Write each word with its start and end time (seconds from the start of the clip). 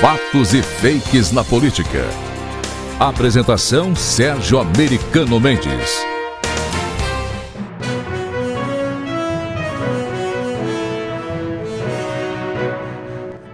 Fatos 0.00 0.52
e 0.52 0.62
fakes 0.62 1.32
na 1.32 1.42
política. 1.42 2.04
Apresentação 3.00 3.96
Sérgio 3.96 4.58
Americano 4.58 5.40
Mendes. 5.40 5.90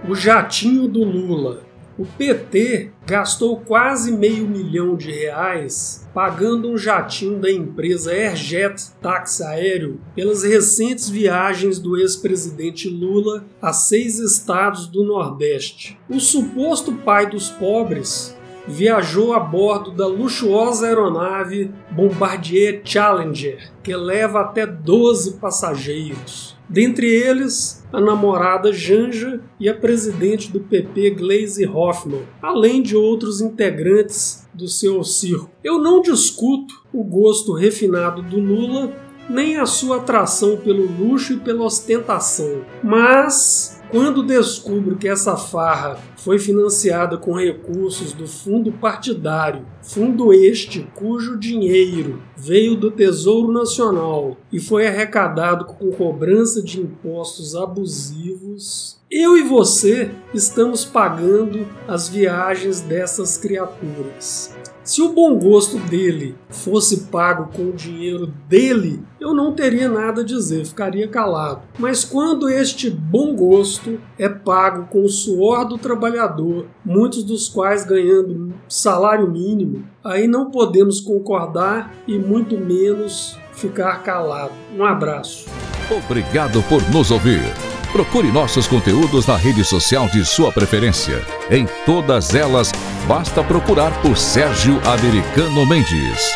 O 0.05 0.13
jatinho 0.13 0.89
do 0.89 1.05
Lula. 1.05 1.72
O 1.97 2.05
PT 2.05 2.89
gastou 3.05 3.57
quase 3.57 4.11
meio 4.11 4.47
milhão 4.47 4.95
de 4.95 5.11
reais 5.11 6.07
pagando 6.11 6.71
um 6.71 6.77
jatinho 6.77 7.39
da 7.39 7.51
empresa 7.51 8.11
Airjet 8.11 8.91
Táxi 8.99 9.43
Aéreo 9.43 10.01
pelas 10.15 10.43
recentes 10.43 11.07
viagens 11.07 11.77
do 11.77 11.95
ex-presidente 11.97 12.89
Lula 12.89 13.45
a 13.61 13.71
seis 13.71 14.17
estados 14.17 14.87
do 14.87 15.03
Nordeste. 15.03 15.99
O 16.09 16.19
suposto 16.19 16.93
pai 16.93 17.29
dos 17.29 17.49
pobres 17.49 18.35
viajou 18.67 19.33
a 19.33 19.39
bordo 19.39 19.91
da 19.91 20.07
luxuosa 20.07 20.87
aeronave 20.87 21.71
Bombardier 21.91 22.81
Challenger, 22.83 23.71
que 23.83 23.95
leva 23.95 24.41
até 24.41 24.65
12 24.65 25.33
passageiros. 25.33 26.55
Dentre 26.67 27.07
eles, 27.07 27.85
a 27.91 27.99
namorada 27.99 28.71
Janja 28.71 29.41
e 29.59 29.67
a 29.69 29.75
presidente 29.75 30.51
do 30.51 30.59
PP 30.59 31.11
Glaze 31.11 31.67
Hoffman, 31.67 32.23
além 32.41 32.81
de 32.81 32.95
outros 32.95 33.41
integrantes 33.41 34.47
do 34.53 34.67
seu 34.67 35.03
circo. 35.03 35.51
Eu 35.63 35.77
não 35.77 36.01
discuto 36.01 36.83
o 36.93 37.03
gosto 37.03 37.53
refinado 37.53 38.21
do 38.23 38.39
Lula, 38.39 38.91
nem 39.29 39.57
a 39.57 39.65
sua 39.65 39.97
atração 39.97 40.57
pelo 40.57 40.85
luxo 40.85 41.33
e 41.33 41.39
pela 41.39 41.63
ostentação, 41.63 42.61
mas 42.83 43.82
quando 43.93 44.23
descubro 44.23 44.95
que 44.95 45.07
essa 45.07 45.37
farra 45.37 45.99
foi 46.17 46.39
financiada 46.39 47.15
com 47.15 47.37
recursos 47.37 48.11
do 48.11 48.27
fundo 48.27 48.71
partidário, 48.71 49.67
fundo 49.83 50.33
este 50.33 50.81
cujo 50.95 51.37
dinheiro 51.37 52.19
veio 52.35 52.75
do 52.75 52.89
Tesouro 52.89 53.53
Nacional 53.53 54.35
e 54.51 54.59
foi 54.59 54.87
arrecadado 54.87 55.65
com 55.65 55.91
cobrança 55.91 56.59
de 56.63 56.81
impostos 56.81 57.55
abusivos, 57.55 58.99
eu 59.11 59.37
e 59.37 59.43
você 59.43 60.09
estamos 60.33 60.83
pagando 60.83 61.67
as 61.87 62.09
viagens 62.09 62.81
dessas 62.81 63.37
criaturas. 63.37 64.62
Se 64.83 65.01
o 65.01 65.13
bom 65.13 65.39
gosto 65.39 65.77
dele 65.77 66.35
fosse 66.49 67.05
pago 67.05 67.49
com 67.55 67.69
o 67.69 67.73
dinheiro 67.73 68.27
dele, 68.49 69.01
eu 69.17 69.33
não 69.33 69.53
teria 69.53 69.87
nada 69.87 70.21
a 70.21 70.25
dizer, 70.25 70.65
ficaria 70.65 71.07
calado. 71.07 71.61
Mas 71.79 72.03
quando 72.03 72.49
este 72.49 72.89
bom 72.89 73.33
gosto 73.33 73.97
é 74.19 74.27
pago 74.27 74.87
com 74.91 75.03
o 75.03 75.09
suor 75.09 75.65
do 75.65 75.77
trabalhador, 75.77 76.65
muitos 76.83 77.23
dos 77.23 77.47
quais 77.47 77.85
ganhando 77.85 78.53
salário 78.67 79.31
mínimo, 79.31 79.85
aí 80.03 80.27
não 80.27 80.51
podemos 80.51 80.99
concordar 80.99 81.95
e 82.05 82.19
muito 82.19 82.57
menos 82.57 83.37
ficar 83.53 84.03
calado. 84.03 84.51
Um 84.77 84.83
abraço. 84.83 85.45
Obrigado 85.89 86.61
por 86.63 86.81
nos 86.91 87.09
ouvir. 87.09 87.72
Procure 87.93 88.31
nossos 88.31 88.65
conteúdos 88.65 89.27
na 89.27 89.37
rede 89.37 89.63
social 89.63 90.09
de 90.09 90.25
sua 90.25 90.51
preferência. 90.51 91.23
Em 91.51 91.67
todas 91.85 92.33
elas, 92.33 92.71
basta 93.07 93.43
procurar 93.43 93.91
por 94.01 94.17
Sérgio 94.17 94.81
Americano 94.83 95.63
Mendes. 95.67 96.35